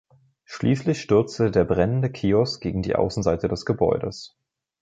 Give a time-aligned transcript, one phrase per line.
[0.45, 4.35] Schließlich stürzte der brennende Kiosk gegen die Außenseite des Gebäudes.